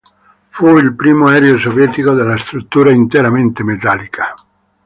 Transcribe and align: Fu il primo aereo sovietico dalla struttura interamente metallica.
Fu 0.49 0.65
il 0.77 0.95
primo 0.95 1.27
aereo 1.27 1.59
sovietico 1.59 2.15
dalla 2.15 2.35
struttura 2.35 2.91
interamente 2.91 3.63
metallica. 3.63 4.33